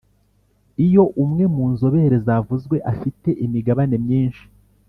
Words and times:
Iyo 0.85 1.03
umwe 1.23 1.43
mu 1.55 1.65
nzobere 1.71 2.15
zavuzwe 2.25 2.75
afite 2.91 3.29
imigabane 3.45 3.95
myinshi 4.05 4.45